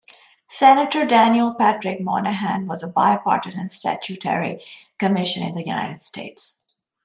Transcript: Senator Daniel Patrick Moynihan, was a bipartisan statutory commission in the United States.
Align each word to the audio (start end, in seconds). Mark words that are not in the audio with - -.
Senator 0.49 1.05
Daniel 1.05 1.53
Patrick 1.53 2.01
Moynihan, 2.01 2.65
was 2.65 2.81
a 2.81 2.87
bipartisan 2.87 3.69
statutory 3.69 4.59
commission 4.97 5.43
in 5.43 5.53
the 5.53 5.63
United 5.63 6.01
States. 6.01 6.65